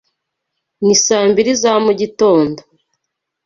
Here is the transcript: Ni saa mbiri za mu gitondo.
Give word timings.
Ni 0.85 0.95
saa 1.05 1.25
mbiri 1.29 1.53
za 1.61 1.71
mu 1.85 1.91
gitondo. 1.99 2.61